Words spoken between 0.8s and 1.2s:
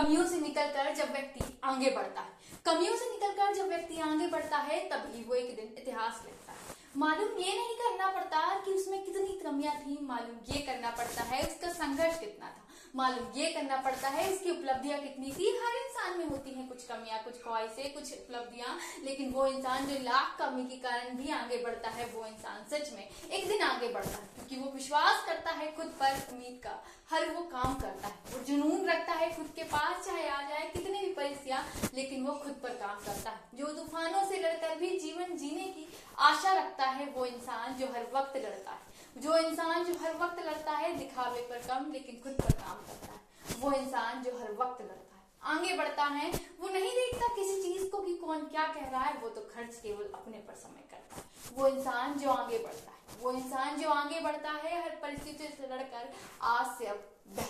जब